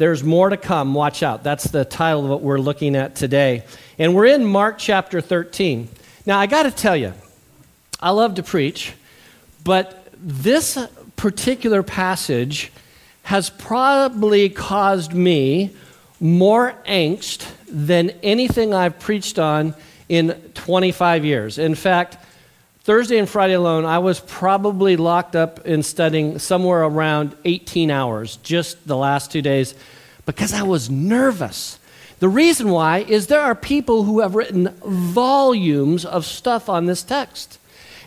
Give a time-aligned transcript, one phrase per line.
[0.00, 0.94] There's more to come.
[0.94, 1.42] Watch out.
[1.42, 3.64] That's the title of what we're looking at today.
[3.98, 5.90] And we're in Mark chapter 13.
[6.24, 7.12] Now, I got to tell you,
[8.00, 8.94] I love to preach,
[9.62, 10.78] but this
[11.16, 12.72] particular passage
[13.24, 15.76] has probably caused me
[16.18, 19.74] more angst than anything I've preached on
[20.08, 21.58] in 25 years.
[21.58, 22.16] In fact,
[22.82, 28.36] Thursday and Friday alone, I was probably locked up in studying somewhere around 18 hours
[28.38, 29.74] just the last two days
[30.24, 31.78] because I was nervous.
[32.20, 37.02] The reason why is there are people who have written volumes of stuff on this
[37.02, 37.58] text.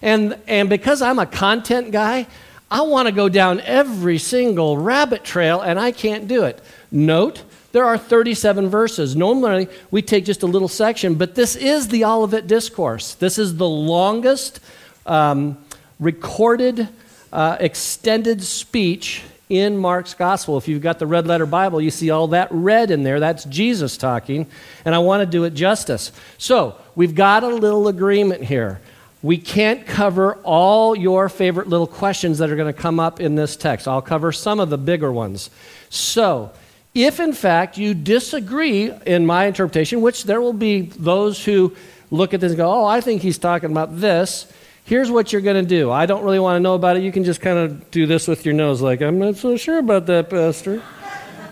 [0.02, 2.26] And, and because I'm a content guy,
[2.72, 6.60] I want to go down every single rabbit trail, and I can't do it.
[6.92, 9.16] Note, there are 37 verses.
[9.16, 13.16] Normally, we take just a little section, but this is the Olivet Discourse.
[13.16, 14.62] This is the longest
[15.06, 15.58] um,
[16.00, 16.88] recorded,
[17.34, 20.58] uh, extended speech in Mark's Gospel.
[20.58, 23.20] If you've got the red letter Bible, you see all that red in there.
[23.20, 24.48] That's Jesus talking,
[24.86, 26.12] and I want to do it justice.
[26.38, 28.80] So, we've got a little agreement here
[29.24, 33.36] we can't cover all your favorite little questions that are going to come up in
[33.36, 33.88] this text.
[33.88, 35.50] I'll cover some of the bigger ones.
[35.90, 36.52] So,
[36.94, 41.76] if in fact you disagree in my interpretation, which there will be those who
[42.12, 44.52] look at this and go, oh, I think he's talking about this,
[44.86, 45.92] here's what you're going to do.
[45.92, 47.04] I don't really want to know about it.
[47.04, 49.80] You can just kind of do this with your nose, like, I'm not so sure
[49.80, 50.84] about that, Pastor.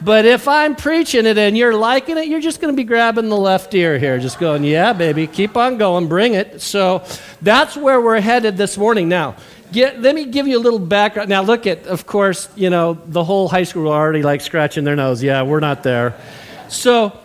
[0.03, 3.30] But if I'm preaching it and you're liking it, you're just going to be grabbing
[3.30, 6.59] the left ear here, just going, yeah, baby, keep on going, bring it.
[6.59, 7.06] So
[7.42, 9.09] that's where we're headed this morning.
[9.09, 9.36] Now,
[9.72, 11.30] get, let me give you a little background.
[11.30, 14.84] Now, look at, of course, you know, the whole high school are already like scratching
[14.84, 15.24] their nose.
[15.24, 16.16] Yeah, we're not there.
[16.68, 17.18] So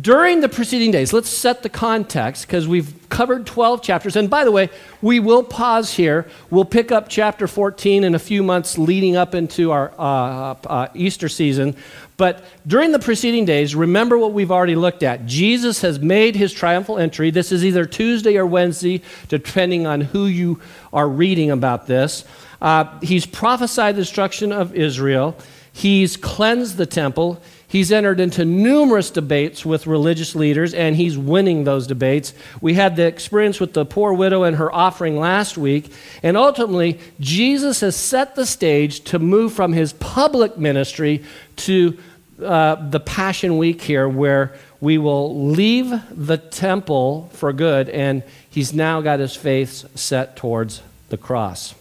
[0.00, 4.16] during the preceding days, let's set the context because we've covered 12 chapters.
[4.16, 4.70] And by the way,
[5.02, 6.26] we will pause here.
[6.48, 10.88] We'll pick up chapter 14 in a few months leading up into our uh, uh,
[10.94, 11.76] Easter season.
[12.16, 15.26] But during the preceding days, remember what we've already looked at.
[15.26, 17.30] Jesus has made his triumphal entry.
[17.30, 20.58] This is either Tuesday or Wednesday, depending on who you
[20.92, 22.24] are reading about this.
[22.62, 25.36] Uh, he's prophesied the destruction of Israel,
[25.70, 27.42] he's cleansed the temple.
[27.72, 32.34] He's entered into numerous debates with religious leaders, and he's winning those debates.
[32.60, 35.90] We had the experience with the poor widow and her offering last week.
[36.22, 41.24] And ultimately, Jesus has set the stage to move from his public ministry
[41.64, 41.96] to
[42.44, 44.52] uh, the Passion Week here, where
[44.82, 50.82] we will leave the temple for good, and he's now got his face set towards
[51.08, 51.74] the cross.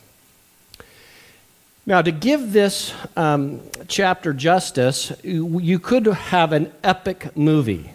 [1.86, 7.92] Now, to give this um, chapter justice, you could have an epic movie.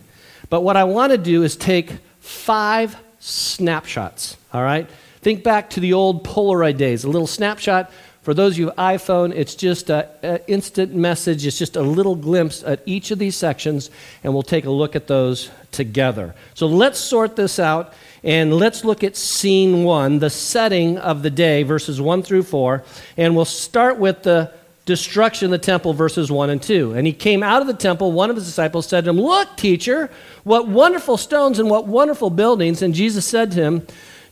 [0.50, 4.88] But what I want to do is take five snapshots, all right?
[5.20, 7.92] Think back to the old Polaroid days, a little snapshot.
[8.22, 11.46] For those of you iPhone, it's just an instant message.
[11.46, 13.90] It's just a little glimpse at each of these sections,
[14.24, 16.34] and we'll take a look at those together.
[16.54, 17.92] So let's sort this out
[18.26, 22.82] and let's look at scene one, the setting of the day, verses one through four.
[23.16, 24.52] And we'll start with the
[24.84, 26.94] destruction of the temple, verses 1 and 2.
[26.94, 28.10] And he came out of the temple.
[28.10, 30.10] One of his disciples said to him, Look, teacher,
[30.42, 32.82] what wonderful stones and what wonderful buildings.
[32.82, 33.86] And Jesus said to him,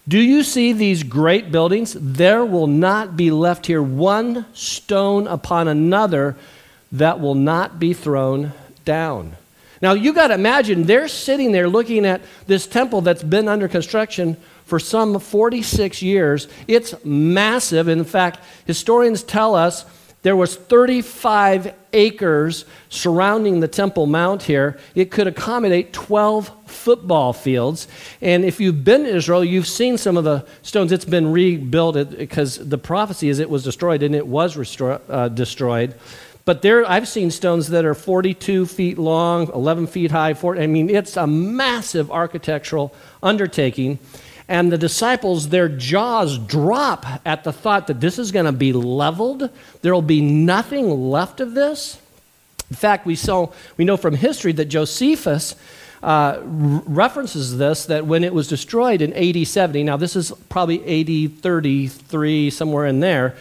[0.09, 1.97] Do you see these great buildings?
[2.01, 6.35] There will not be left here one stone upon another
[6.91, 8.53] that will not be thrown
[8.85, 9.37] down.
[9.85, 13.69] Now, you got to imagine they're sitting there looking at this temple that's been under
[13.69, 16.49] construction for some 46 years.
[16.67, 17.89] It's massive.
[17.89, 19.85] In fact, historians tell us
[20.23, 24.79] there was 35 acres surrounding the Temple Mount here.
[24.95, 27.87] It could accommodate 12 football fields.
[28.23, 30.93] And if you've been to Israel, you've seen some of the stones.
[30.93, 35.29] It's been rebuilt because the prophecy is it was destroyed, and it was restro- uh,
[35.29, 35.95] destroyed.
[36.45, 40.35] But there, I've seen stones that are 42 feet long, 11 feet high.
[40.35, 43.99] 40, I mean, it's a massive architectural undertaking.
[44.47, 48.75] And the disciples, their jaws drop at the thought that this is going to be
[48.75, 49.49] leveled.
[49.81, 51.99] There will be nothing left of this.
[52.69, 55.57] In fact, we, saw, we know from history that Josephus
[56.03, 60.81] uh, references this that when it was destroyed in AD 70, now this is probably
[60.83, 63.37] AD 33, somewhere in there,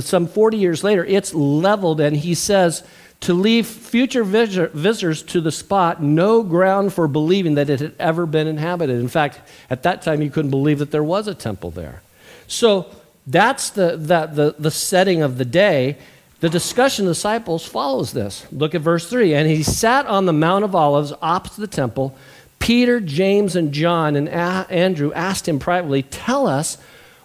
[0.00, 2.82] some 40 years later, it's leveled, and he says,
[3.20, 8.26] to leave future visitors to the spot no ground for believing that it had ever
[8.26, 9.00] been inhabited.
[9.00, 9.40] In fact,
[9.70, 12.02] at that time, you couldn't believe that there was a temple there.
[12.46, 12.86] So
[13.26, 15.96] that's the, the, the, the setting of the day.
[16.40, 18.46] The discussion of the disciples follows this.
[18.52, 19.34] Look at verse 3.
[19.34, 22.16] And he sat on the Mount of Olives opposite the temple.
[22.58, 26.78] Peter, James, and John and A- Andrew asked him privately, Tell us,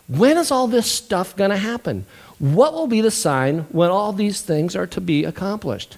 [0.08, 2.06] when is all this stuff going to happen?
[2.42, 5.98] What will be the sign when all these things are to be accomplished?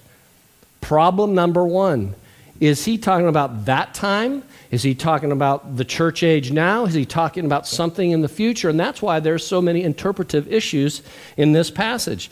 [0.82, 2.14] Problem number one
[2.60, 4.42] is he talking about that time?
[4.70, 6.84] Is he talking about the church age now?
[6.84, 8.68] Is he talking about something in the future?
[8.68, 11.02] And that's why there's so many interpretive issues
[11.38, 12.30] in this passage.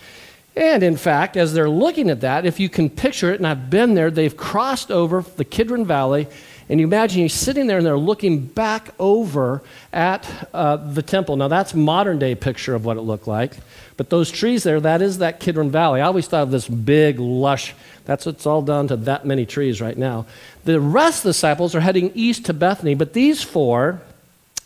[0.55, 3.71] And in fact, as they're looking at that, if you can picture it, and I've
[3.71, 6.29] been there, they've crossed over the Kidron Valley,
[6.73, 9.61] and you imagine you're sitting there and they're looking back over
[9.93, 11.37] at uh, the temple.
[11.37, 13.59] Now, that's modern day picture of what it looked like.
[13.99, 16.01] But those trees there, that is that Kidron Valley.
[16.01, 17.75] I always thought of this big, lush,
[18.07, 20.25] that's what's all done to that many trees right now.
[20.65, 24.01] The rest of the disciples are heading east to Bethany, but these four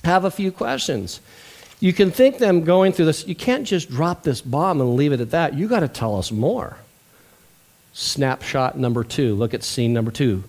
[0.05, 1.21] have a few questions.
[1.81, 5.13] You can think them going through this, you can't just drop this bomb and leave
[5.13, 5.55] it at that.
[5.55, 6.77] You got to tell us more.
[7.95, 9.35] Snapshot number two.
[9.35, 10.45] Look at scene number two,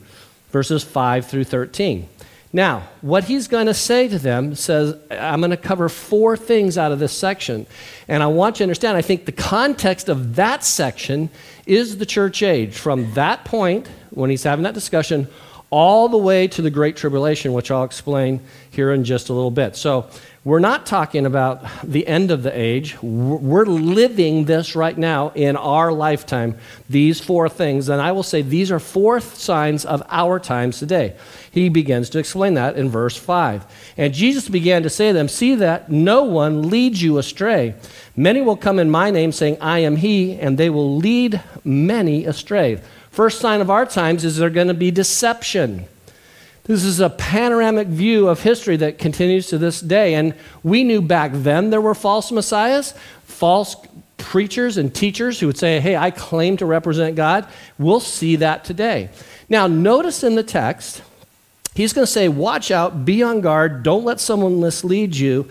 [0.50, 2.08] verses 5 through 13.
[2.54, 6.78] Now, what he's going to say to them says, I'm going to cover four things
[6.78, 7.68] out of this section.
[8.08, 11.30] And I want you to understand, I think the context of that section
[11.66, 12.78] is the church age.
[12.78, 15.28] From that point, when he's having that discussion,
[15.70, 18.40] all the way to the Great Tribulation, which I'll explain
[18.72, 19.76] here in just a little bit.
[19.76, 20.10] So,
[20.48, 22.98] we're not talking about the end of the age.
[23.02, 26.58] We're living this right now in our lifetime,
[26.90, 27.90] these four things.
[27.90, 31.18] And I will say these are four signs of our times today.
[31.52, 33.66] He begins to explain that in verse 5.
[33.98, 37.76] And Jesus began to say to them, See that no one leads you astray.
[38.16, 42.24] Many will come in my name, saying, I am he, and they will lead many
[42.24, 42.80] astray.
[43.12, 45.88] First sign of our times is there going to be deception.
[46.68, 50.16] This is a panoramic view of history that continues to this day.
[50.16, 50.34] And
[50.64, 52.94] we knew back then there were false messiahs,
[53.24, 53.78] false
[54.18, 57.48] preachers and teachers who would say, Hey, I claim to represent God.
[57.78, 59.10] We'll see that today.
[59.48, 61.02] Now, notice in the text,
[61.74, 65.48] he's going to say, Watch out, be on guard, don't let someone mislead you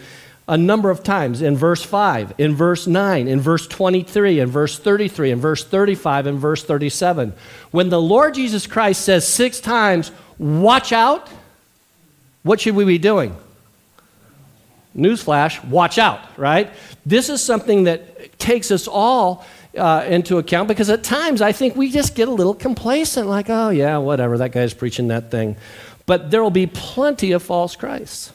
[0.49, 4.79] a number of times in verse 5, in verse 9, in verse 23, in verse
[4.79, 7.33] 33, in verse 35, in verse 37.
[7.73, 11.29] When the Lord Jesus Christ says six times, watch out,
[12.43, 13.37] what should we be doing?
[14.97, 16.71] Newsflash, watch out, right?
[17.05, 19.45] This is something that takes us all
[19.77, 23.51] uh, into account because at times I think we just get a little complacent, like,
[23.51, 25.57] oh, yeah, whatever, that guy's preaching that thing.
[26.07, 28.33] But there will be plenty of false Christs.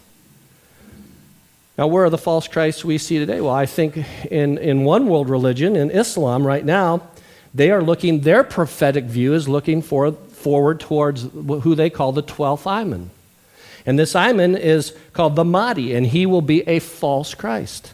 [1.77, 3.41] Now, where are the false Christs we see today?
[3.41, 3.97] Well, I think
[4.29, 7.01] in, in one world religion, in Islam right now,
[7.53, 12.23] they are looking, their prophetic view is looking for forward towards who they call the
[12.23, 13.09] 12th Imam.
[13.85, 17.93] And this Imam is called the Mahdi, and he will be a false Christ.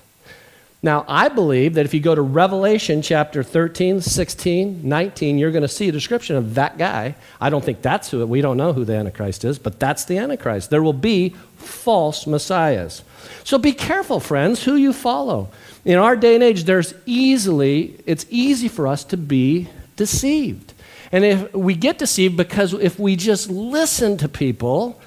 [0.83, 5.63] Now, I believe that if you go to Revelation chapter 13, 16, 19, you're going
[5.63, 7.15] to see a description of that guy.
[7.41, 10.19] I don't think that's who, we don't know who the Antichrist is, but that's the
[10.19, 10.69] Antichrist.
[10.69, 13.03] There will be false messiahs.
[13.44, 15.49] So be careful, friends, who you follow.
[15.83, 20.73] In our day and age, there's easily, it's easy for us to be deceived.
[21.12, 25.00] And if we get deceived because if we just listen to people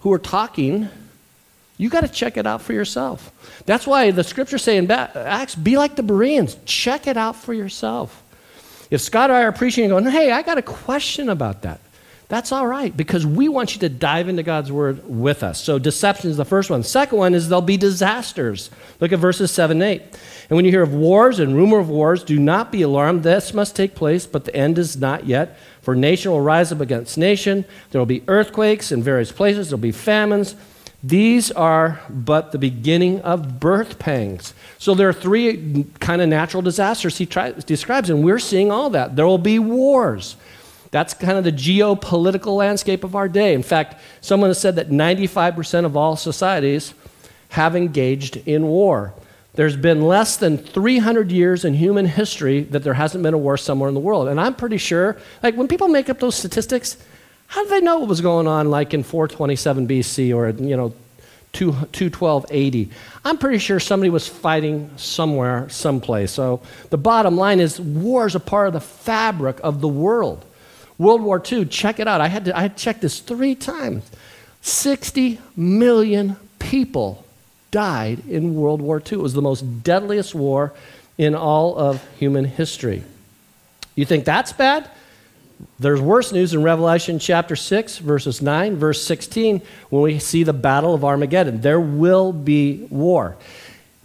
[0.00, 0.88] who are talking,
[1.78, 3.30] you got to check it out for yourself.
[3.66, 6.56] That's why the scripture say in Acts, be like the Bereans.
[6.64, 8.22] Check it out for yourself.
[8.90, 11.80] If Scott or I are preaching and going, hey, I got a question about that,
[12.28, 15.62] that's all right because we want you to dive into God's word with us.
[15.62, 16.82] So deception is the first one.
[16.82, 18.68] Second one is there'll be disasters.
[18.98, 20.02] Look at verses 7 and 8.
[20.48, 23.22] And when you hear of wars and rumor of wars, do not be alarmed.
[23.22, 25.56] This must take place, but the end is not yet.
[25.82, 27.64] For nation will rise up against nation.
[27.90, 29.70] There will be earthquakes in various places.
[29.70, 30.56] There will be famines.
[31.04, 34.54] These are but the beginning of birth pangs.
[34.78, 39.14] So there are three kind of natural disasters he describes, and we're seeing all that.
[39.14, 40.34] There will be wars.
[40.90, 43.54] That's kind of the geopolitical landscape of our day.
[43.54, 46.94] In fact, someone has said that 95% of all societies
[47.50, 49.14] have engaged in war.
[49.54, 53.56] There's been less than 300 years in human history that there hasn't been a war
[53.56, 54.28] somewhere in the world.
[54.28, 56.98] And I'm pretty sure, like when people make up those statistics,
[57.48, 60.94] how do they know what was going on like in 427 BC or, you know,
[61.52, 62.88] 212 AD?
[63.24, 66.32] I'm pretty sure somebody was fighting somewhere, someplace.
[66.32, 70.44] So the bottom line is war is a part of the fabric of the world.
[70.98, 72.20] World War II, check it out.
[72.20, 74.10] I had to I checked this three times.
[74.62, 77.24] 60 million people
[77.70, 79.18] died in World War II.
[79.18, 80.72] It was the most deadliest war
[81.18, 83.02] in all of human history.
[83.94, 84.90] You think that's bad?
[85.78, 90.52] There's worse news in Revelation chapter 6, verses 9, verse 16, when we see the
[90.52, 91.62] battle of Armageddon.
[91.62, 93.36] There will be war.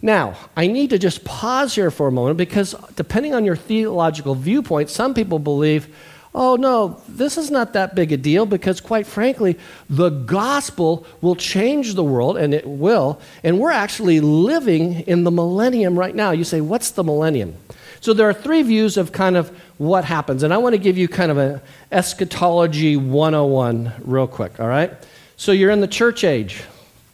[0.00, 4.34] Now, I need to just pause here for a moment because depending on your theological
[4.34, 5.94] viewpoint, some people believe
[6.34, 9.58] Oh, no, this is not that big a deal because, quite frankly,
[9.90, 13.20] the gospel will change the world, and it will.
[13.44, 16.30] And we're actually living in the millennium right now.
[16.30, 17.54] You say, What's the millennium?
[18.00, 20.42] So there are three views of kind of what happens.
[20.42, 21.62] And I want to give you kind of a
[21.92, 24.92] eschatology 101 real quick, all right?
[25.36, 26.64] So you're in the church age.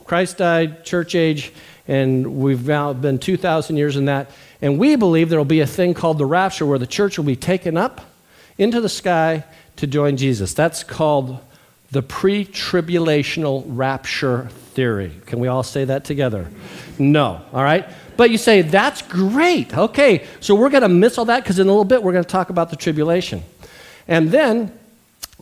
[0.04, 1.52] Christ died, church age,
[1.88, 4.30] and we've now been 2,000 years in that.
[4.62, 7.26] And we believe there will be a thing called the rapture where the church will
[7.26, 8.00] be taken up
[8.59, 9.45] into the sky
[9.77, 10.53] to join Jesus.
[10.53, 11.38] That's called
[11.91, 15.12] the pre tribulational rapture theory.
[15.27, 16.49] Can we all say that together?
[16.99, 17.88] No, all right?
[18.17, 19.77] But you say, that's great.
[19.77, 22.25] Okay, so we're going to miss all that because in a little bit we're going
[22.25, 23.43] to talk about the tribulation.
[24.09, 24.77] And then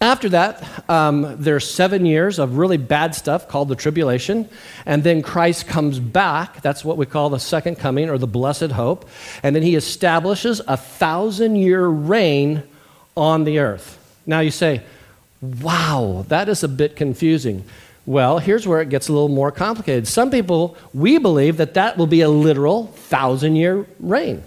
[0.01, 4.47] after that, um, there's seven years of really bad stuff called the tribulation.
[4.85, 6.61] And then Christ comes back.
[6.61, 9.09] That's what we call the second coming or the blessed hope.
[9.43, 12.63] And then he establishes a thousand year reign
[13.17, 13.99] on the earth.
[14.27, 14.83] Now you say,
[15.41, 17.65] wow, that is a bit confusing.
[18.05, 20.07] Well, here's where it gets a little more complicated.
[20.07, 24.43] Some people, we believe that that will be a literal thousand year reign.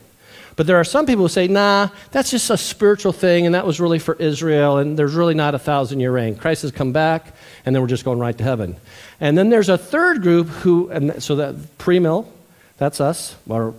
[0.56, 3.66] But there are some people who say, nah, that's just a spiritual thing, and that
[3.66, 6.36] was really for Israel, and there's really not a thousand year reign.
[6.36, 7.34] Christ has come back,
[7.66, 8.76] and then we're just going right to heaven.
[9.22, 12.30] And then there's a third group who, and so that pre mill,
[12.78, 13.74] that's us, our,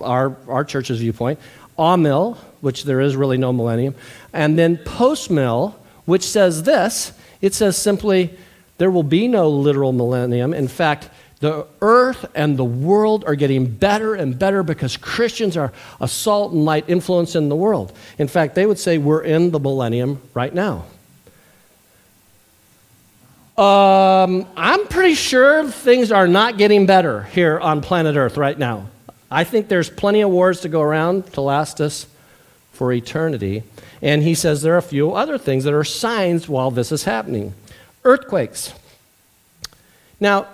[0.00, 1.38] our, our church's viewpoint,
[1.78, 3.94] amill, which there is really no millennium,
[4.32, 7.12] and then post mill, which says this
[7.44, 8.34] it says simply,
[8.78, 10.54] there will be no literal millennium.
[10.54, 15.70] In fact, the earth and the world are getting better and better because Christians are
[16.00, 17.92] a salt and light influence in the world.
[18.16, 20.86] In fact, they would say we're in the millennium right now.
[23.58, 28.88] Um, I'm pretty sure things are not getting better here on planet Earth right now.
[29.34, 32.06] I think there's plenty of wars to go around to last us
[32.70, 33.64] for eternity.
[34.00, 37.02] And he says there are a few other things that are signs while this is
[37.02, 37.52] happening
[38.04, 38.72] earthquakes.
[40.20, 40.46] Now,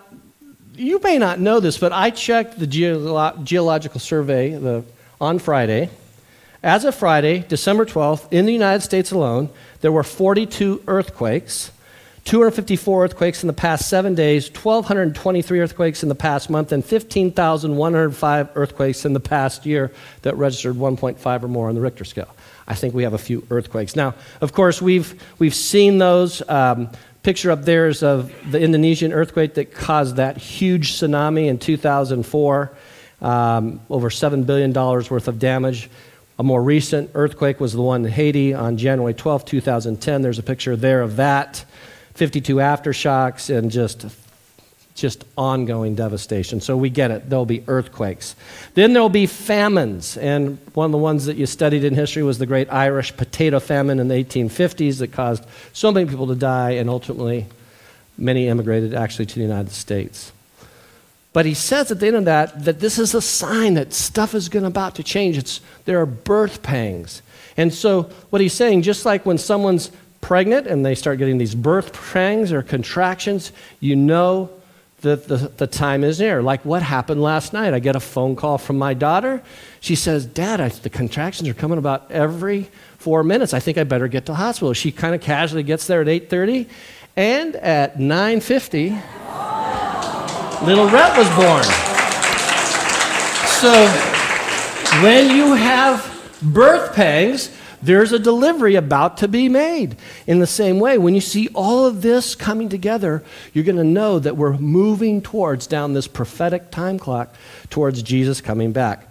[0.76, 4.84] you may not know this, but I checked the Geolo- Geological Survey the,
[5.20, 5.90] on Friday.
[6.62, 9.50] As of Friday, December 12th, in the United States alone,
[9.82, 11.70] there were 42 earthquakes,
[12.24, 18.48] 254 earthquakes in the past seven days, 1,223 earthquakes in the past month, and 15,105
[18.54, 19.90] earthquakes in the past year
[20.22, 22.34] that registered 1.5 or more on the Richter scale.
[22.68, 23.96] I think we have a few earthquakes.
[23.96, 26.42] Now, of course, we've, we've seen those.
[26.48, 26.90] Um,
[27.22, 32.72] picture up there is of the Indonesian earthquake that caused that huge tsunami in 2004,
[33.20, 35.90] um, over $7 billion worth of damage.
[36.38, 40.22] A more recent earthquake was the one in Haiti on January 12, 2010.
[40.22, 41.64] There's a picture there of that.
[42.14, 44.06] 52 aftershocks and just
[45.00, 46.60] just ongoing devastation.
[46.60, 47.30] So we get it.
[47.30, 48.36] There'll be earthquakes.
[48.74, 50.16] Then there'll be famines.
[50.16, 53.60] And one of the ones that you studied in history was the great Irish potato
[53.60, 57.46] famine in the 1850s that caused so many people to die, and ultimately,
[58.18, 60.32] many immigrated actually to the United States.
[61.32, 64.34] But he says at the end of that that this is a sign that stuff
[64.34, 65.38] is going about to change.
[65.38, 67.22] It's, there are birth pangs.
[67.56, 69.90] And so, what he's saying, just like when someone's
[70.20, 74.50] pregnant and they start getting these birth pangs or contractions, you know
[75.00, 76.42] that the, the, time is near.
[76.42, 77.72] Like what happened last night.
[77.72, 79.42] I get a phone call from my daughter.
[79.80, 83.54] She says, Dad, I, the contractions are coming about every four minutes.
[83.54, 84.74] I think I better get to the hospital.
[84.74, 86.68] She kind of casually gets there at 8.30.
[87.16, 88.90] And at 9.50,
[90.66, 91.64] little Rhett was born.
[93.60, 93.72] So
[95.02, 97.50] when you have birth pangs,
[97.82, 99.96] there's a delivery about to be made.
[100.26, 103.84] In the same way, when you see all of this coming together, you're going to
[103.84, 107.34] know that we're moving towards down this prophetic time clock
[107.70, 109.06] towards Jesus coming back.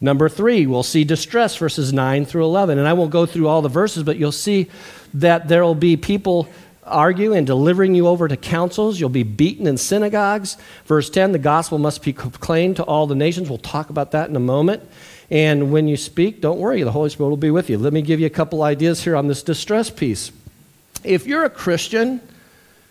[0.00, 2.78] Number three, we'll see distress, verses 9 through 11.
[2.78, 4.68] And I won't go through all the verses, but you'll see
[5.14, 6.48] that there will be people
[6.86, 9.00] arguing and delivering you over to councils.
[9.00, 10.56] You'll be beaten in synagogues.
[10.84, 13.48] Verse 10, the gospel must be proclaimed to all the nations.
[13.48, 14.82] We'll talk about that in a moment.
[15.30, 17.78] And when you speak, don't worry, the Holy Spirit will be with you.
[17.78, 20.32] Let me give you a couple ideas here on this distress piece.
[21.02, 22.20] If you're a Christian,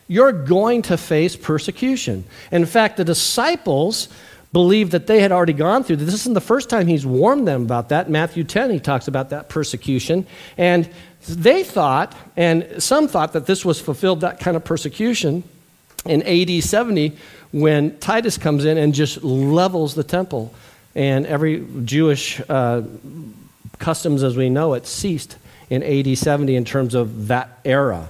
[0.08, 2.26] you're going to face persecution.
[2.52, 4.10] In fact, the disciples
[4.52, 6.14] believed that they had already gone through this.
[6.14, 8.10] isn't the first time he's warned them about that.
[8.10, 10.28] Matthew 10, he talks about that persecution.
[10.58, 10.88] And
[11.28, 15.44] they thought, and some thought, that this was fulfilled, that kind of persecution
[16.06, 17.18] in AD 70
[17.52, 20.54] when Titus comes in and just levels the temple
[20.96, 22.84] and every Jewish uh,
[23.80, 25.38] customs as we know it ceased
[25.70, 28.10] in AD 70 in terms of that era.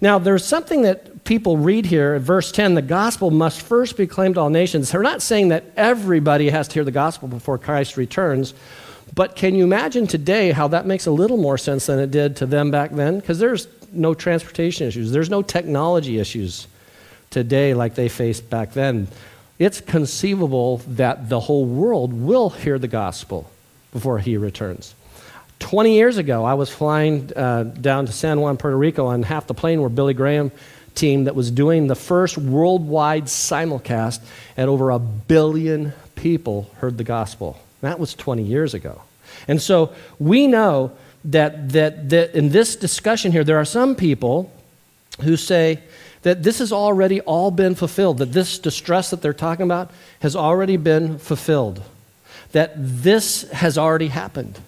[0.00, 4.34] Now, there's something that people read here, verse 10 the gospel must first be claimed
[4.34, 4.90] to all nations.
[4.90, 8.54] They're not saying that everybody has to hear the gospel before Christ returns,
[9.14, 12.36] but can you imagine today how that makes a little more sense than it did
[12.36, 13.20] to them back then?
[13.20, 16.66] Because there's no transportation issues, there's no technology issues
[17.30, 19.06] today like they faced back then
[19.64, 23.50] it's conceivable that the whole world will hear the gospel
[23.92, 24.94] before he returns.
[25.60, 29.46] 20 years ago, I was flying uh, down to San Juan, Puerto Rico, and half
[29.46, 30.50] the plane were Billy Graham
[30.94, 34.20] team that was doing the first worldwide simulcast,
[34.56, 37.58] and over a billion people heard the gospel.
[37.80, 39.02] That was 20 years ago.
[39.48, 40.92] And so we know
[41.26, 44.52] that, that, that in this discussion here, there are some people
[45.20, 45.80] who say
[46.22, 50.36] that this has already all been fulfilled, that this distress that they're talking about has
[50.36, 51.82] already been fulfilled,
[52.52, 54.58] that this has already happened.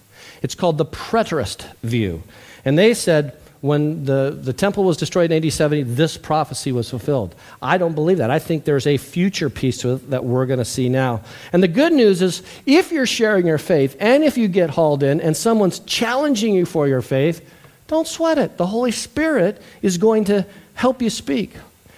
[0.42, 2.22] It's called the preterist view.
[2.64, 6.90] And they said, when the, the temple was destroyed in AD 70, this prophecy was
[6.90, 7.34] fulfilled.
[7.62, 8.30] I don't believe that.
[8.30, 11.22] I think there's a future piece to it that we're going to see now.
[11.50, 15.02] And the good news is if you're sharing your faith and if you get hauled
[15.02, 17.40] in and someone's challenging you for your faith,
[17.86, 18.58] don't sweat it.
[18.58, 20.44] The Holy Spirit is going to
[20.74, 21.54] help you speak.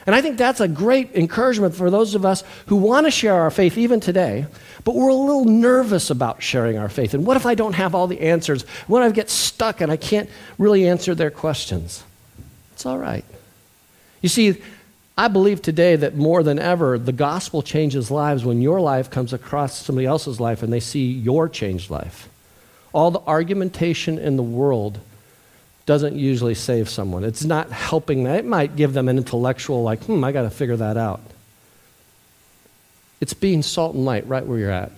[0.07, 3.35] And I think that's a great encouragement for those of us who want to share
[3.35, 4.47] our faith even today,
[4.85, 7.13] but we're a little nervous about sharing our faith.
[7.13, 8.63] And what if I don't have all the answers?
[8.87, 12.05] What if I get stuck and I can't really answer their questions?
[12.73, 13.25] It's all right.
[14.23, 14.63] You see,
[15.19, 19.33] I believe today that more than ever, the gospel changes lives when your life comes
[19.33, 22.29] across somebody else's life and they see your changed life.
[22.93, 25.01] All the argumentation in the world
[25.87, 27.23] doesn't usually save someone.
[27.25, 28.35] It's not helping them.
[28.35, 31.21] It might give them an intellectual, like, hmm, I got to figure that out.
[33.21, 34.91] It's being salt and light right where you're at.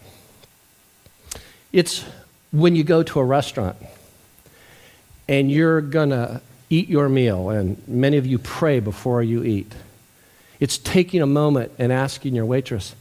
[1.72, 2.04] It's
[2.50, 3.76] when you go to a restaurant
[5.28, 6.40] and you're going to
[6.70, 9.72] eat your meal, and many of you pray before you eat.
[10.60, 12.94] It's taking a moment and asking your waitress,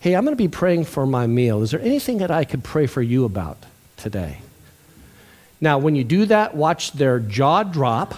[0.00, 1.62] hey, I'm going to be praying for my meal.
[1.62, 3.58] Is there anything that I could pray for you about
[3.96, 4.38] today?
[5.60, 8.14] Now, when you do that, watch their jaw drop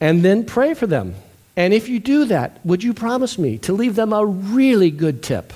[0.00, 1.14] and then pray for them.
[1.56, 5.22] And if you do that, would you promise me to leave them a really good
[5.22, 5.52] tip?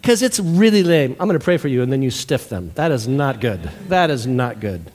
[0.00, 1.16] Because it's really lame.
[1.18, 2.70] I'm going to pray for you, and then you stiff them.
[2.76, 3.60] That is not good.
[3.88, 4.90] That is not good.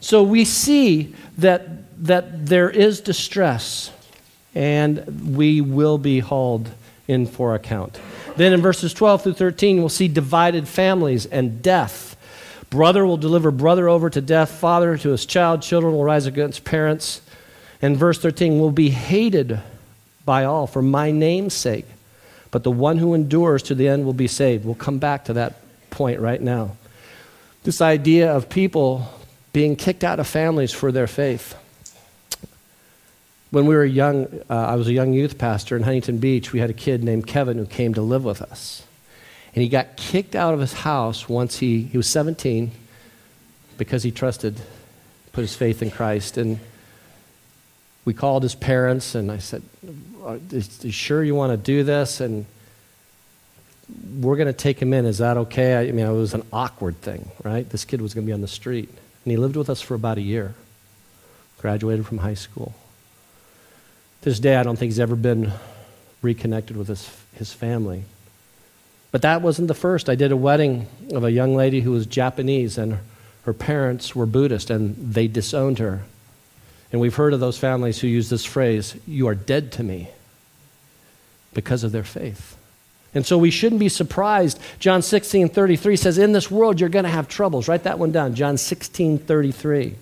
[0.00, 3.92] So we see that, that there is distress,
[4.54, 6.70] and we will be hauled
[7.06, 8.00] in for account.
[8.36, 12.11] Then in verses 12 through 13, we'll see divided families and death.
[12.72, 16.64] Brother will deliver brother over to death, father to his child, children will rise against
[16.64, 17.20] parents.
[17.82, 19.60] And verse 13 will be hated
[20.24, 21.84] by all for my name's sake,
[22.50, 24.64] but the one who endures to the end will be saved.
[24.64, 25.56] We'll come back to that
[25.90, 26.78] point right now.
[27.62, 29.06] This idea of people
[29.52, 31.54] being kicked out of families for their faith.
[33.50, 36.54] When we were young, uh, I was a young youth pastor in Huntington Beach.
[36.54, 38.86] We had a kid named Kevin who came to live with us.
[39.54, 42.70] And he got kicked out of his house once he, he was 17
[43.76, 44.60] because he trusted,
[45.32, 46.38] put his faith in Christ.
[46.38, 46.58] And
[48.04, 49.62] we called his parents, and I said,
[50.24, 50.38] Are
[50.80, 52.20] you sure you want to do this?
[52.20, 52.46] And
[54.20, 55.04] we're going to take him in.
[55.04, 55.76] Is that okay?
[55.76, 57.68] I mean, it was an awkward thing, right?
[57.68, 58.88] This kid was going to be on the street.
[58.88, 60.54] And he lived with us for about a year,
[61.58, 62.74] graduated from high school.
[64.22, 65.52] To this day, I don't think he's ever been
[66.22, 68.04] reconnected with his, his family.
[69.12, 70.08] But that wasn't the first.
[70.08, 72.98] I did a wedding of a young lady who was Japanese, and
[73.44, 76.02] her parents were Buddhist, and they disowned her.
[76.90, 80.08] And we've heard of those families who use this phrase, you are dead to me,
[81.52, 82.56] because of their faith.
[83.14, 84.58] And so we shouldn't be surprised.
[84.78, 87.68] John 16, 33 says, In this world you're going to have troubles.
[87.68, 88.34] Write that one down.
[88.34, 89.96] John 16, 33.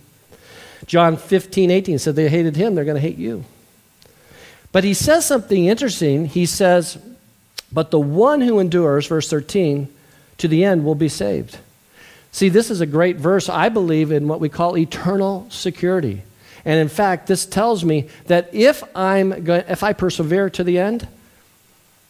[0.87, 3.45] John 15, 18 said they hated him, they're going to hate you.
[4.73, 6.27] But he says something interesting.
[6.27, 6.99] He says,
[7.73, 9.89] but the one who endures, verse 13,
[10.39, 11.59] to the end will be saved.
[12.33, 16.23] See, this is a great verse, I believe, in what we call eternal security.
[16.65, 20.79] And in fact, this tells me that if, I'm going, if I persevere to the
[20.79, 21.09] end,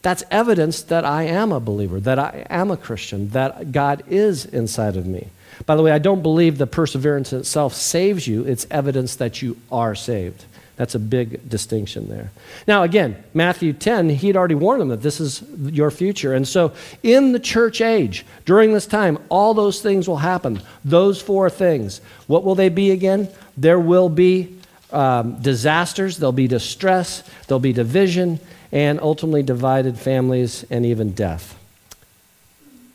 [0.02, 4.44] that's evidence that I am a believer, that I am a Christian, that God is
[4.46, 5.28] inside of me.
[5.66, 9.58] By the way, I don't believe the perseverance itself saves you, it's evidence that you
[9.70, 10.44] are saved.
[10.80, 12.30] That's a big distinction there.
[12.66, 16.32] Now, again, Matthew 10, he had already warned them that this is your future.
[16.32, 20.62] And so, in the church age, during this time, all those things will happen.
[20.82, 22.00] Those four things.
[22.28, 23.28] What will they be again?
[23.58, 24.56] There will be
[24.90, 28.40] um, disasters, there'll be distress, there'll be division,
[28.72, 31.58] and ultimately divided families and even death.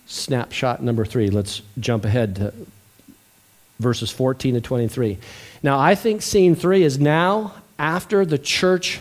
[0.08, 1.30] Snapshot number three.
[1.30, 2.52] Let's jump ahead to
[3.80, 5.20] verses 14 to 23.
[5.62, 9.00] Now, I think scene three is now after the church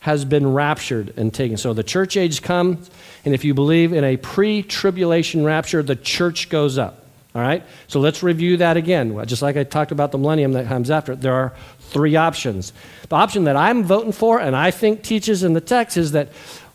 [0.00, 1.56] has been raptured and taken.
[1.56, 2.90] So the church age comes,
[3.24, 7.04] and if you believe in a pre tribulation rapture, the church goes up.
[7.34, 7.62] All right?
[7.88, 9.26] So let's review that again.
[9.26, 12.72] Just like I talked about the millennium that comes after, there are three options.
[13.08, 16.28] The option that I'm voting for, and I think teaches in the text, is that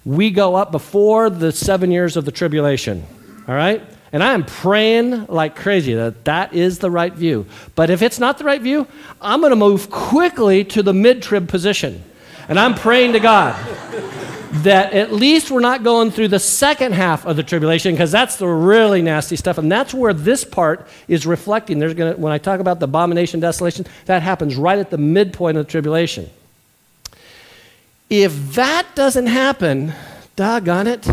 [0.06, 3.06] we go up before the seven years of the tribulation.
[3.48, 3.82] All right?
[4.14, 7.46] And I'm praying like crazy that that is the right view.
[7.76, 8.88] But if it's not the right view,
[9.22, 12.04] I'm going to move quickly to the mid trib position.
[12.50, 13.56] And I'm praying to God
[14.52, 18.36] that at least we're not going through the second half of the tribulation because that's
[18.36, 22.38] the really nasty stuff and that's where this part is reflecting there's to when i
[22.38, 26.30] talk about the abomination desolation that happens right at the midpoint of the tribulation
[28.10, 29.94] if that doesn't happen
[30.36, 31.08] doggone it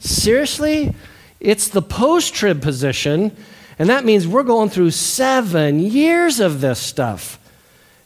[0.00, 0.92] seriously
[1.40, 3.34] it's the post-trib position
[3.78, 7.38] and that means we're going through seven years of this stuff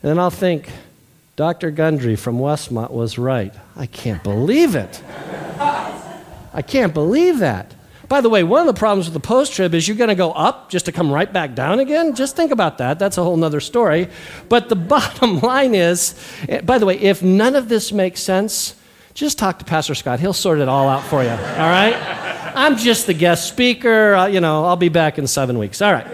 [0.02, 0.70] and then i'll think
[1.36, 1.72] Dr.
[1.72, 3.52] Gundry from Westmont was right.
[3.74, 5.02] I can't believe it.
[5.58, 7.74] I can't believe that.
[8.08, 10.14] By the way, one of the problems with the post trib is you're going to
[10.14, 12.14] go up just to come right back down again.
[12.14, 13.00] Just think about that.
[13.00, 14.08] That's a whole other story.
[14.48, 16.14] But the bottom line is,
[16.48, 18.76] eh, by the way, if none of this makes sense,
[19.14, 20.20] just talk to Pastor Scott.
[20.20, 21.30] He'll sort it all out for you.
[21.30, 22.33] All right?
[22.54, 24.14] I'm just the guest speaker.
[24.14, 25.82] Uh, you know, I'll be back in seven weeks.
[25.82, 26.06] All right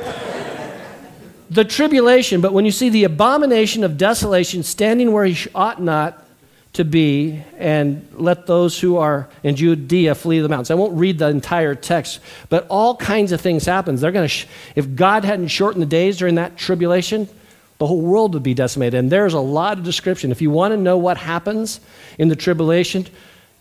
[1.51, 6.25] the tribulation, but when you see the abomination of desolation standing where he ought not
[6.73, 10.71] to be, and let those who are in Judea flee the mountains.
[10.71, 13.97] I won't read the entire text, but all kinds of things happen.
[13.97, 17.29] They're going to, sh- if God hadn't shortened the days during that tribulation,
[17.79, 18.95] the whole world would be decimated.
[18.95, 20.31] And there's a lot of description.
[20.31, 21.81] If you want to know what happens
[22.19, 23.05] in the tribulation,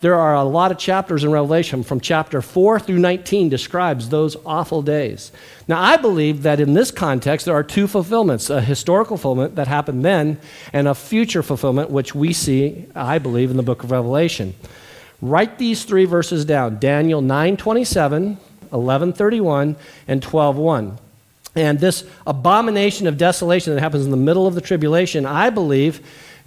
[0.00, 4.34] there are a lot of chapters in Revelation from chapter 4 through 19 describes those
[4.46, 5.30] awful days.
[5.68, 9.68] Now, I believe that in this context, there are two fulfillments a historical fulfillment that
[9.68, 10.38] happened then,
[10.72, 14.54] and a future fulfillment, which we see, I believe, in the book of Revelation.
[15.20, 18.38] Write these three verses down Daniel 9 27,
[18.72, 19.76] 11 31,
[20.08, 20.98] and 12 1.
[21.56, 26.00] And this abomination of desolation that happens in the middle of the tribulation, I believe,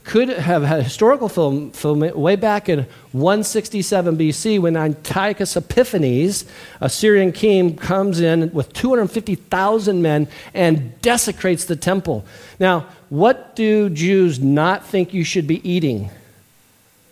[0.03, 6.45] could have had a historical film, film way back in 167 BC when Antiochus Epiphanes,
[6.81, 12.25] a Syrian king, comes in with 250,000 men and desecrates the temple.
[12.59, 16.09] Now, what do Jews not think you should be eating?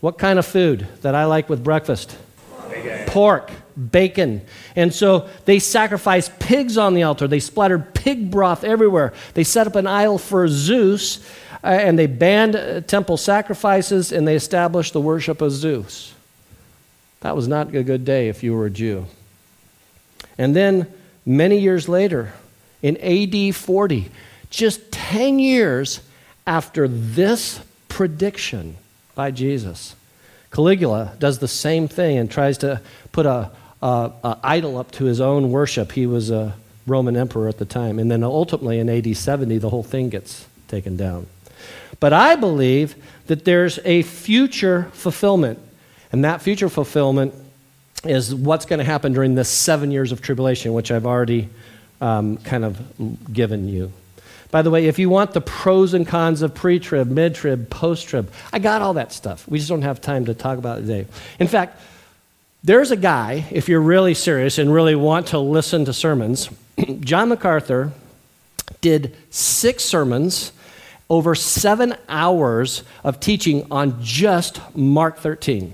[0.01, 2.17] What kind of food that I like with breakfast?
[2.69, 3.05] Bacon.
[3.07, 3.51] Pork,
[3.91, 4.41] bacon.
[4.75, 7.27] And so they sacrificed pigs on the altar.
[7.27, 9.13] They splattered pig broth everywhere.
[9.33, 11.19] They set up an idol for Zeus
[11.63, 16.13] uh, and they banned uh, temple sacrifices and they established the worship of Zeus.
[17.21, 19.05] That was not a good day if you were a Jew.
[20.37, 20.91] And then
[21.25, 22.33] many years later,
[22.81, 24.09] in AD 40,
[24.49, 26.01] just 10 years
[26.47, 28.77] after this prediction
[29.13, 29.95] by Jesus,
[30.51, 35.05] Caligula does the same thing and tries to put a, a, a, idol up to
[35.05, 35.91] his own worship.
[35.91, 36.55] He was a
[36.87, 37.99] Roman emperor at the time.
[37.99, 41.27] And then ultimately in AD 70, the whole thing gets taken down.
[42.01, 42.95] But I believe
[43.27, 45.59] that there's a future fulfillment.
[46.11, 47.33] And that future fulfillment
[48.03, 51.47] is what's going to happen during the seven years of tribulation, which I've already
[52.01, 53.93] um, kind of given you.
[54.49, 57.69] By the way, if you want the pros and cons of pre trib, mid trib,
[57.69, 59.47] post trib, I got all that stuff.
[59.47, 61.07] We just don't have time to talk about it today.
[61.39, 61.79] In fact,
[62.63, 66.49] there's a guy, if you're really serious and really want to listen to sermons,
[66.99, 67.91] John MacArthur
[68.81, 70.51] did six sermons
[71.11, 75.73] over seven hours of teaching on just Mark 13.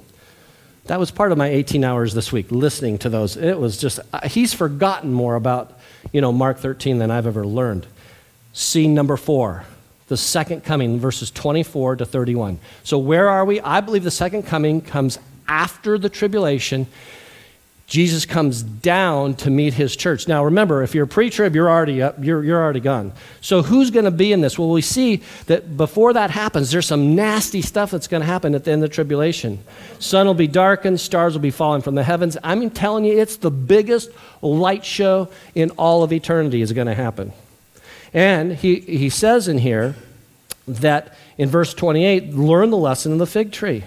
[0.85, 3.37] That was part of my 18 hours this week, listening to those.
[3.37, 5.77] It was just, uh, he's forgotten more about,
[6.11, 7.85] you know, Mark 13 than I've ever learned.
[8.51, 9.63] Scene number four,
[10.07, 12.57] the second coming, verses 24 to 31.
[12.83, 13.61] So where are we?
[13.61, 16.87] I believe the second coming comes after the tribulation
[17.87, 20.27] Jesus comes down to meet his church.
[20.27, 23.13] Now, remember, if you're pre trib, you're already up, you're, you're already gone.
[23.39, 24.59] So, who's going to be in this?
[24.59, 28.55] Well, we see that before that happens, there's some nasty stuff that's going to happen
[28.55, 29.63] at the end of the tribulation.
[29.99, 32.35] Sun will be darkened, stars will be falling from the heavens.
[32.43, 36.93] I'm telling you, it's the biggest light show in all of eternity is going to
[36.93, 37.31] happen.
[38.13, 39.95] And he, he says in here
[40.67, 43.85] that in verse 28, learn the lesson of the fig tree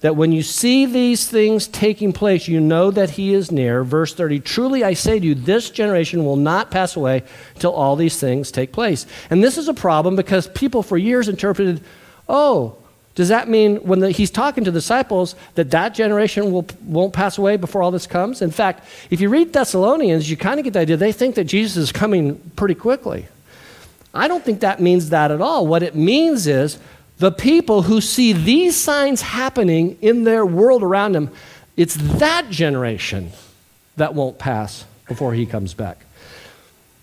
[0.00, 3.84] that when you see these things taking place, you know that he is near.
[3.84, 7.22] Verse 30 Truly I say to you, this generation will not pass away
[7.54, 9.06] until all these things take place.
[9.28, 11.82] And this is a problem because people for years interpreted,
[12.28, 12.76] oh,
[13.14, 17.36] does that mean when the, he's talking to disciples that that generation will, won't pass
[17.36, 18.40] away before all this comes?
[18.40, 21.44] In fact, if you read Thessalonians, you kind of get the idea they think that
[21.44, 23.26] Jesus is coming pretty quickly.
[24.14, 25.66] I don't think that means that at all.
[25.66, 26.78] What it means is
[27.20, 31.30] the people who see these signs happening in their world around them,
[31.76, 33.30] it's that generation
[33.96, 35.98] that won't pass before he comes back.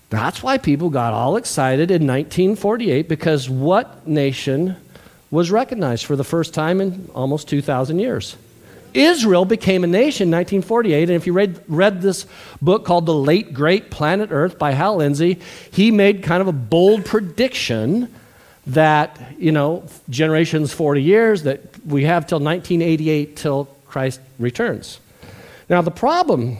[0.09, 4.75] That's why people got all excited in 1948 because what nation
[5.29, 8.37] was recognized for the first time in almost 2,000 years?
[8.95, 11.09] Israel became a nation in 1948.
[11.09, 12.25] And if you read, read this
[12.59, 16.53] book called The Late Great Planet Earth by Hal Lindsey, he made kind of a
[16.53, 18.11] bold prediction
[18.67, 24.99] that, you know, generations 40 years, that we have till 1988 till Christ returns.
[25.69, 26.57] Now, the problem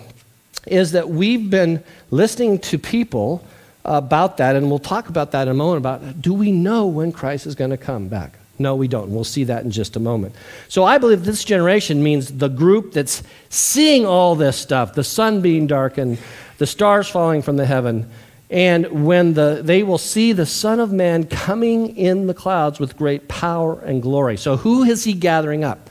[0.65, 3.45] is that we've been listening to people
[3.85, 7.11] about that, and we'll talk about that in a moment about do we know when
[7.11, 8.33] Christ is going to come back?
[8.59, 9.11] No, we don't.
[9.11, 10.35] We'll see that in just a moment.
[10.67, 15.41] So I believe this generation means the group that's seeing all this stuff the sun
[15.41, 16.17] being darkened,
[16.57, 18.09] the stars falling from the heaven,
[18.49, 22.95] and when the, they will see the Son of Man coming in the clouds with
[22.97, 24.37] great power and glory.
[24.37, 25.89] So, who is he gathering up?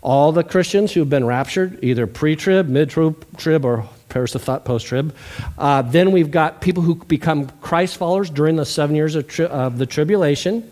[0.00, 5.14] All the Christians who have been raptured, either pre trib, mid trib, or post trib.
[5.58, 9.46] Uh, then we've got people who become Christ followers during the seven years of, tri-
[9.46, 10.70] of the tribulation.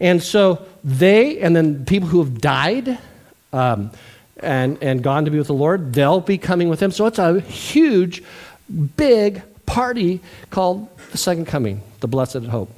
[0.00, 2.98] And so they, and then people who have died
[3.52, 3.90] um,
[4.38, 6.90] and, and gone to be with the Lord, they'll be coming with him.
[6.90, 8.22] So it's a huge,
[8.96, 12.74] big party called the Second Coming, the Blessed Hope.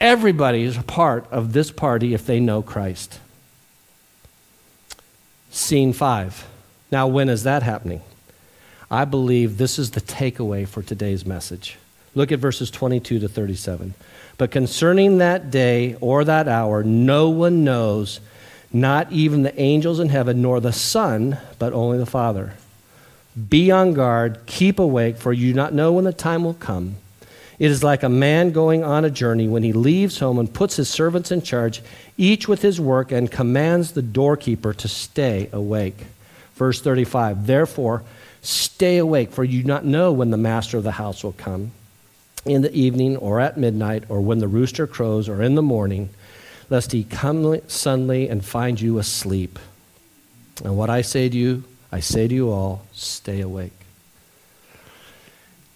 [0.00, 3.18] Everybody is a part of this party if they know Christ.
[5.50, 6.46] Scene five.
[6.92, 8.02] Now, when is that happening?
[8.88, 11.76] I believe this is the takeaway for today's message.
[12.14, 13.94] Look at verses 22 to 37.
[14.38, 18.20] But concerning that day or that hour, no one knows,
[18.72, 22.54] not even the angels in heaven, nor the Son, but only the Father.
[23.48, 26.96] Be on guard, keep awake, for you do not know when the time will come.
[27.58, 30.76] It is like a man going on a journey when he leaves home and puts
[30.76, 31.80] his servants in charge,
[32.16, 36.06] each with his work, and commands the doorkeeper to stay awake.
[36.56, 38.02] Verse 35 Therefore,
[38.42, 41.72] stay awake, for you do not know when the master of the house will come
[42.44, 46.10] in the evening or at midnight or when the rooster crows or in the morning,
[46.68, 49.58] lest he come suddenly and find you asleep.
[50.64, 53.72] And what I say to you, I say to you all, stay awake.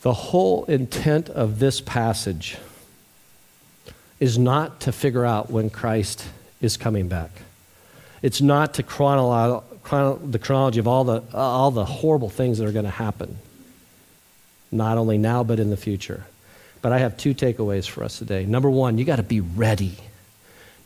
[0.00, 2.56] The whole intent of this passage
[4.18, 6.24] is not to figure out when Christ
[6.62, 7.30] is coming back.
[8.22, 12.66] It's not to chronolo- chrono- the chronology of all the, all the horrible things that
[12.66, 13.36] are going to happen,
[14.72, 16.24] not only now, but in the future.
[16.80, 18.46] But I have two takeaways for us today.
[18.46, 19.96] Number one, you got to be ready.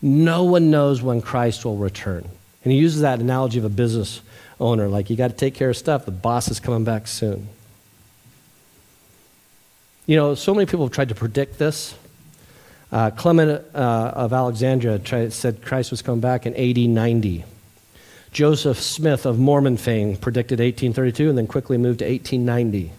[0.02, 2.28] No one knows when Christ will return.
[2.64, 4.20] And he uses that analogy of a business
[4.58, 6.04] owner like, you got to take care of stuff.
[6.04, 7.48] The boss is coming back soon.
[10.06, 11.94] You know, so many people have tried to predict this.
[12.92, 17.44] Uh, Clement uh, of Alexandria tried, said Christ was coming back in AD 90.
[18.32, 22.92] Joseph Smith of Mormon fame predicted 1832 and then quickly moved to 1890.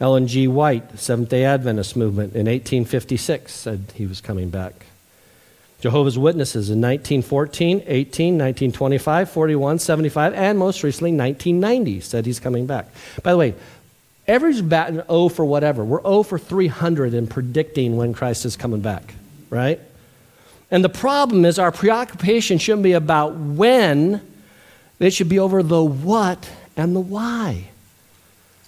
[0.00, 0.46] Ellen G.
[0.46, 4.87] White, Seventh day Adventist movement, in 1856 said he was coming back.
[5.80, 12.66] Jehovah's Witnesses in 1914, 18, 1925, 41, 75, and most recently 1990 said he's coming
[12.66, 12.88] back.
[13.22, 13.54] By the way,
[14.26, 15.84] everybody's batting O for whatever.
[15.84, 19.14] We're O for 300 in predicting when Christ is coming back,
[19.50, 19.80] right?
[20.70, 24.20] And the problem is our preoccupation shouldn't be about when,
[24.98, 27.68] it should be over the what and the why.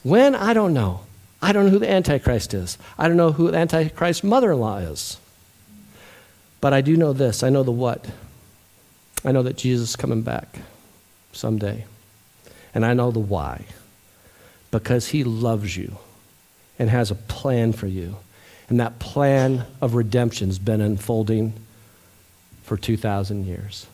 [0.04, 1.00] When, I don't know.
[1.42, 2.78] I don't know who the Antichrist is.
[2.96, 5.18] I don't know who the Antichrist's mother in law is.
[6.60, 8.06] But I do know this I know the what.
[9.24, 10.58] I know that Jesus is coming back
[11.32, 11.84] someday.
[12.74, 13.64] And I know the why.
[14.70, 15.98] Because he loves you
[16.78, 18.16] and has a plan for you.
[18.68, 21.54] And that plan of redemption has been unfolding
[22.62, 23.86] for 2,000 years.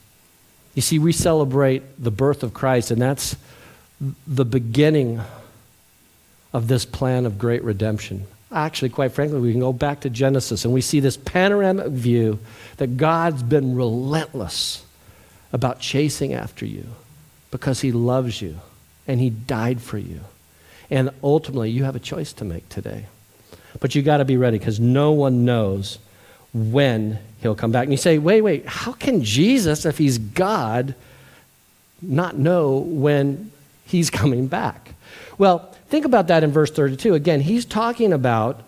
[0.74, 3.36] You see, we celebrate the birth of Christ, and that's
[4.26, 5.22] the beginning
[6.52, 8.26] of this plan of great redemption.
[8.52, 12.38] Actually, quite frankly, we can go back to Genesis and we see this panoramic view
[12.76, 14.84] that God's been relentless
[15.52, 16.86] about chasing after you
[17.50, 18.58] because He loves you
[19.06, 20.20] and He died for you.
[20.90, 23.06] And ultimately, you have a choice to make today.
[23.80, 25.98] But you got to be ready because no one knows
[26.54, 27.84] when He'll come back.
[27.84, 30.94] And you say, wait, wait, how can Jesus, if He's God,
[32.00, 33.50] not know when
[33.84, 34.94] He's coming back?
[35.36, 37.14] Well, think about that in verse 32.
[37.14, 38.62] Again, he's talking about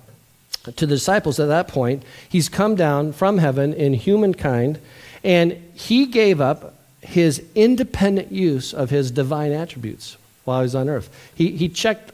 [0.76, 4.80] to the disciples at that point, he's come down from heaven in humankind,
[5.24, 10.88] and he gave up his independent use of his divine attributes while he was on
[10.88, 11.08] earth.
[11.34, 12.12] He, he checked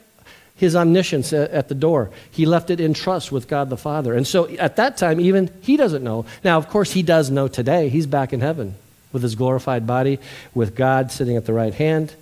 [0.55, 2.11] his omniscience at the door.
[2.31, 4.13] He left it in trust with God the Father.
[4.13, 6.25] And so at that time, even he doesn't know.
[6.45, 7.89] Now, of course, he does know today.
[7.89, 8.75] He's back in heaven
[9.11, 10.19] with his glorified body,
[10.53, 12.13] with God sitting at the right hand.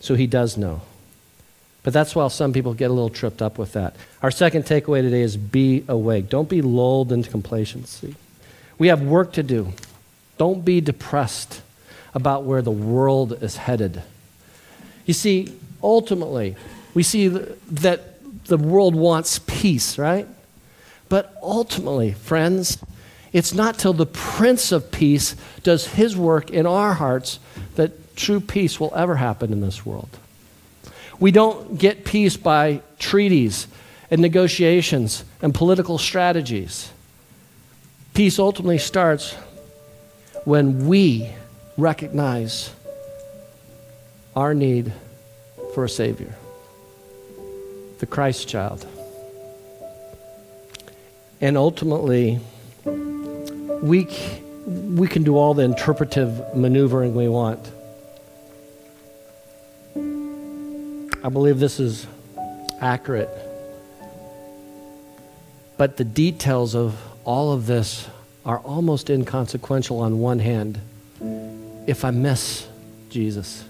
[0.00, 0.80] So he does know.
[1.82, 3.96] But that's why some people get a little tripped up with that.
[4.22, 6.28] Our second takeaway today is be awake.
[6.28, 8.16] Don't be lulled into complacency.
[8.78, 9.72] We have work to do.
[10.36, 11.62] Don't be depressed
[12.14, 14.02] about where the world is headed.
[15.06, 16.56] You see, ultimately,
[16.92, 18.00] we see that
[18.46, 20.26] the world wants peace, right?
[21.08, 22.78] But ultimately, friends,
[23.32, 27.38] it's not till the Prince of Peace does his work in our hearts
[27.76, 30.08] that true peace will ever happen in this world.
[31.20, 33.66] We don't get peace by treaties
[34.10, 36.90] and negotiations and political strategies.
[38.14, 39.34] Peace ultimately starts
[40.44, 41.30] when we
[41.76, 42.70] recognize
[44.34, 44.92] our need
[45.74, 46.34] for a Savior,
[47.98, 48.86] the Christ child.
[51.42, 52.40] And ultimately,
[52.84, 54.08] we,
[54.66, 57.70] we can do all the interpretive maneuvering we want.
[61.22, 62.06] I believe this is
[62.80, 63.28] accurate.
[65.76, 68.08] But the details of all of this
[68.44, 70.80] are almost inconsequential on one hand
[71.86, 72.66] if I miss
[73.10, 73.64] Jesus.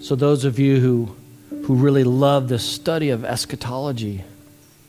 [0.00, 1.16] So, those of you who,
[1.64, 4.18] who really love the study of eschatology,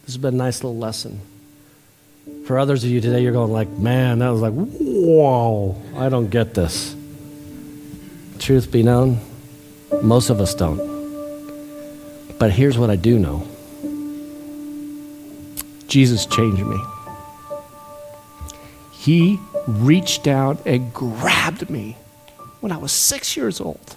[0.03, 1.19] this has been a nice little lesson.
[2.45, 6.29] For others of you today, you're going like, man, that was like, whoa, I don't
[6.29, 6.94] get this.
[8.45, 9.19] Truth be known,
[10.03, 10.77] most of us don't.
[12.38, 13.43] But here's what I do know
[15.88, 16.77] Jesus changed me.
[18.91, 21.97] He reached down and grabbed me
[22.60, 23.95] when I was six years old.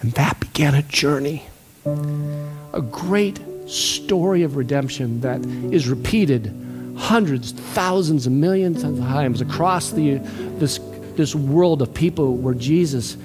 [0.00, 1.44] And that began a journey,
[1.86, 3.38] a great
[3.68, 5.40] story of redemption that
[5.72, 6.52] is repeated
[6.98, 10.16] hundreds, thousands, and millions of times across the,
[10.58, 10.78] this,
[11.14, 13.16] this world of people where Jesus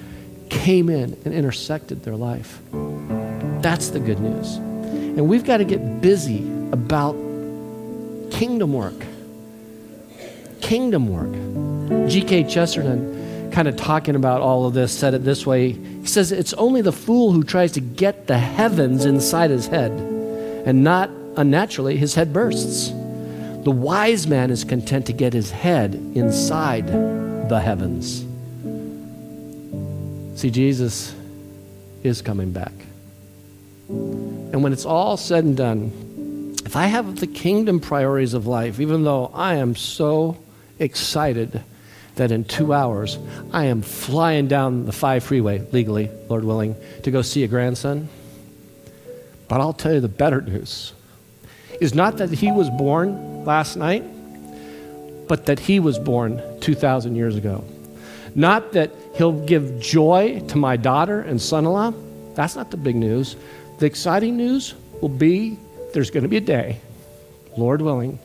[0.50, 2.62] came in and intersected their life.
[3.62, 4.56] That's the good news.
[4.56, 6.40] And we've got to get busy
[6.72, 7.14] about
[8.32, 9.06] kingdom work.
[10.62, 12.10] Kingdom work.
[12.10, 12.46] G.K.
[12.46, 15.72] Chesterton, kind of talking about all of this, said it this way.
[15.72, 19.92] He says, It's only the fool who tries to get the heavens inside his head
[19.92, 22.94] and not uh, unnaturally, his head bursts.
[23.64, 26.88] The wise man is content to get his head inside
[27.48, 28.26] the heavens.
[30.40, 31.16] See, Jesus
[32.04, 32.74] is coming back.
[33.88, 38.82] And when it's all said and done, if I have the kingdom priorities of life,
[38.82, 40.38] even though I am so
[40.78, 41.64] excited
[42.16, 43.18] that in two hours
[43.54, 48.10] I am flying down the five freeway, legally, Lord willing, to go see a grandson,
[49.48, 50.92] but I'll tell you the better news
[51.80, 54.04] is not that he was born last night,
[55.28, 57.64] but that he was born 2,000 years ago.
[58.36, 61.94] Not that he'll give joy to my daughter and son in law.
[62.36, 63.36] That's not the big news.
[63.80, 65.58] The exciting news will be
[65.94, 66.80] there's going to be a day,
[67.58, 68.18] Lord willing,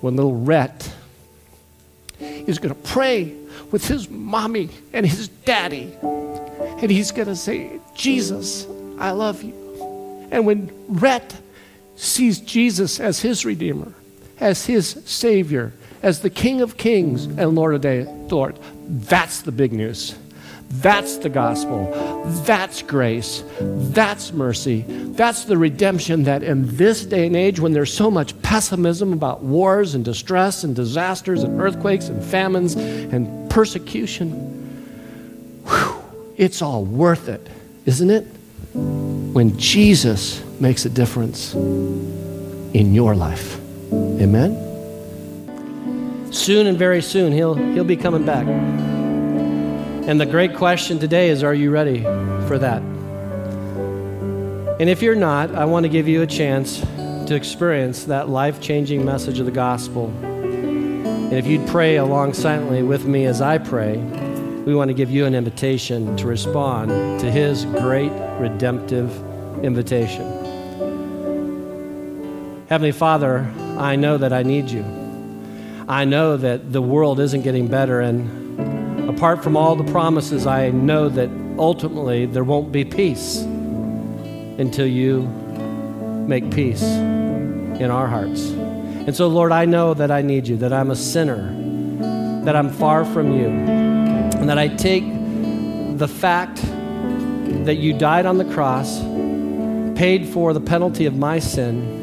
[0.00, 0.92] when little Rhett
[2.20, 3.34] is going to pray
[3.70, 5.92] with his mommy and his daddy.
[6.02, 8.66] And he's going to say, Jesus,
[8.98, 10.28] I love you.
[10.30, 11.34] And when Rhett
[11.96, 13.92] sees Jesus as his Redeemer,
[14.40, 15.72] as his Savior,
[16.02, 20.14] as the King of Kings and Lord of Day, Lord, that's the big news.
[20.68, 21.92] That's the gospel.
[22.44, 23.44] That's grace.
[23.60, 24.84] That's mercy.
[24.88, 29.42] That's the redemption that in this day and age, when there's so much pessimism about
[29.42, 34.32] wars and distress and disasters and earthquakes and famines and persecution,
[35.66, 36.02] whew,
[36.36, 37.48] it's all worth it,
[37.86, 38.24] isn't it?
[38.74, 43.55] When Jesus makes a difference in your life.
[43.92, 44.64] Amen?
[46.32, 48.46] Soon and very soon, he'll, he'll be coming back.
[48.46, 52.02] And the great question today is are you ready
[52.46, 52.82] for that?
[54.78, 58.60] And if you're not, I want to give you a chance to experience that life
[58.60, 60.12] changing message of the gospel.
[60.22, 65.10] And if you'd pray along silently with me as I pray, we want to give
[65.10, 69.10] you an invitation to respond to his great redemptive
[69.64, 70.24] invitation.
[72.68, 74.84] Heavenly Father, I know that I need you.
[75.88, 80.70] I know that the world isn't getting better, and apart from all the promises, I
[80.70, 83.42] know that ultimately there won't be peace
[84.58, 85.22] until you
[86.26, 88.50] make peace in our hearts.
[88.50, 91.54] And so, Lord, I know that I need you, that I'm a sinner,
[92.44, 95.04] that I'm far from you, and that I take
[95.98, 96.60] the fact
[97.64, 99.00] that you died on the cross,
[99.96, 101.95] paid for the penalty of my sin,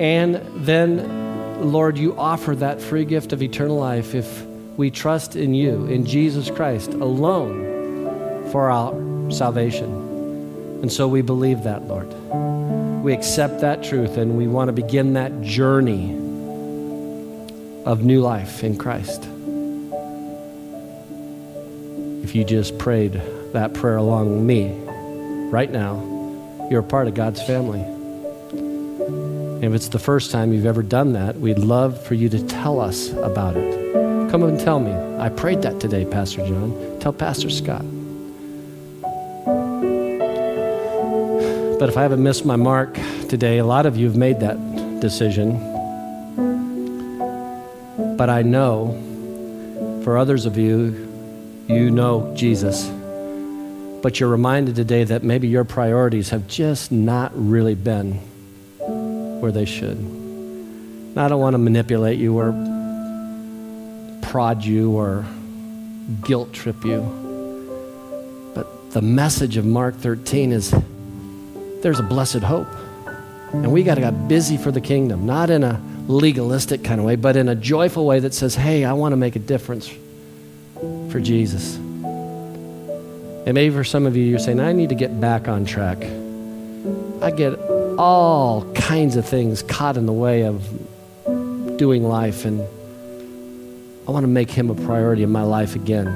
[0.00, 0.36] and
[0.66, 4.46] then, Lord, you offer that free gift of eternal life if
[4.78, 9.92] we trust in you, in Jesus Christ alone for our salvation.
[10.80, 12.08] And so we believe that, Lord.
[13.04, 16.14] We accept that truth and we want to begin that journey
[17.84, 19.24] of new life in Christ.
[22.24, 23.20] If you just prayed
[23.52, 24.72] that prayer along with me
[25.50, 25.96] right now,
[26.70, 27.84] you're a part of God's family.
[29.60, 32.42] And if it's the first time you've ever done that, we'd love for you to
[32.46, 34.30] tell us about it.
[34.30, 34.90] Come and tell me.
[35.18, 36.98] I prayed that today, Pastor John.
[36.98, 37.84] Tell Pastor Scott.
[41.78, 42.94] But if I haven't missed my mark
[43.28, 44.56] today, a lot of you have made that
[45.02, 45.58] decision.
[48.16, 48.92] But I know
[50.04, 51.06] for others of you,
[51.68, 52.88] you know Jesus.
[54.00, 58.29] But you're reminded today that maybe your priorities have just not really been
[59.40, 59.96] where they should.
[59.96, 62.52] And I don't want to manipulate you or
[64.22, 65.24] prod you or
[66.22, 67.00] guilt trip you.
[68.54, 70.74] But the message of Mark 13 is
[71.82, 72.68] there's a blessed hope.
[73.52, 77.06] And we got to get busy for the kingdom, not in a legalistic kind of
[77.06, 79.92] way, but in a joyful way that says, hey, I want to make a difference
[81.10, 81.76] for Jesus.
[81.76, 85.98] And maybe for some of you, you're saying, I need to get back on track.
[87.22, 87.58] I get
[88.00, 90.66] all kinds of things caught in the way of
[91.76, 92.62] doing life and
[94.08, 96.08] I want to make him a priority in my life again.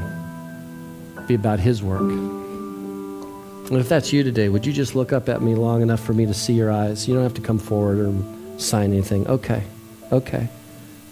[1.28, 2.00] Be about his work.
[2.00, 6.14] And if that's you today, would you just look up at me long enough for
[6.14, 7.06] me to see your eyes?
[7.06, 9.26] You don't have to come forward or sign anything.
[9.28, 9.62] Okay,
[10.10, 10.48] okay,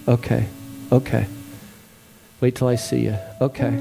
[0.09, 0.49] okay,
[0.91, 1.27] okay.
[2.41, 3.19] Wait till I see you.
[3.43, 3.79] Okay.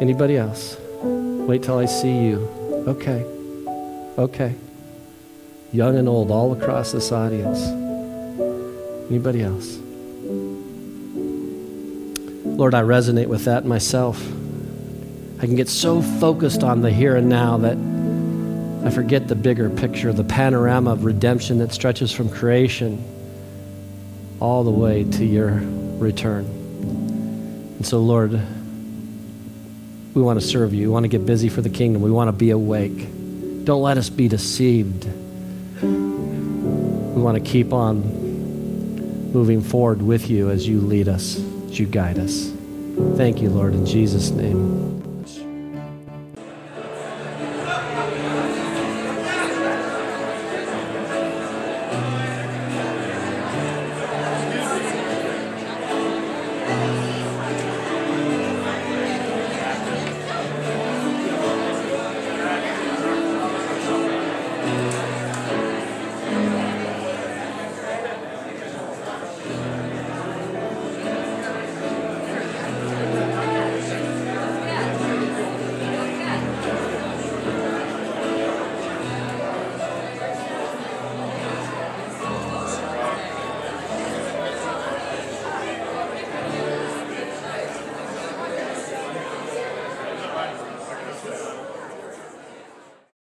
[0.00, 0.76] Anybody else?
[1.02, 2.48] Wait till I see you.
[2.86, 3.24] Okay,
[4.18, 4.54] okay.
[5.76, 7.60] Young and old, all across this audience.
[9.10, 9.76] Anybody else?
[12.46, 14.18] Lord, I resonate with that myself.
[15.38, 17.76] I can get so focused on the here and now that
[18.86, 23.04] I forget the bigger picture, the panorama of redemption that stretches from creation
[24.40, 25.60] all the way to your
[25.98, 26.46] return.
[27.76, 28.32] And so, Lord,
[30.14, 30.88] we want to serve you.
[30.88, 32.00] We want to get busy for the kingdom.
[32.00, 33.08] We want to be awake.
[33.64, 35.06] Don't let us be deceived.
[37.16, 38.02] We want to keep on
[39.32, 41.40] moving forward with you as you lead us
[41.76, 42.52] as you guide us.
[43.16, 44.95] Thank you, Lord, in Jesus' name.